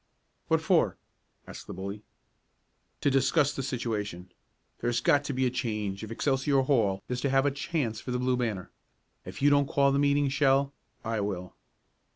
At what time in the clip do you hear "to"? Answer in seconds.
3.01-3.11, 5.25-5.33, 7.21-7.29